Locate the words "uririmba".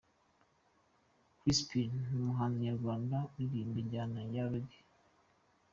3.33-3.77